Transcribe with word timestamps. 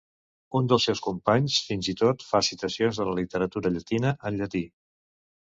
Un 0.59 0.69
dels 0.71 0.87
seus 0.87 1.01
companys 1.07 1.57
fins 1.67 1.89
i 1.93 1.95
tot 1.99 2.25
fa 2.31 2.41
citacions 2.49 3.01
de 3.03 3.07
la 3.11 3.15
literatura 3.21 3.75
llatina 3.77 4.17
en 4.31 4.43
llatí. 4.43 4.65